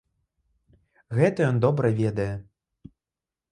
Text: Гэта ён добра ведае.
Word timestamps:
Гэта 1.19 1.39
ён 1.51 1.61
добра 1.67 1.93
ведае. 2.01 2.29